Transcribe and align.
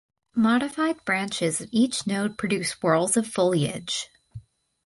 Modified 0.35 1.05
branches 1.05 1.61
at 1.61 1.69
each 1.71 2.07
node 2.07 2.35
produce 2.35 2.71
whorls 2.73 3.15
of 3.17 3.27
foliage. 3.27 4.09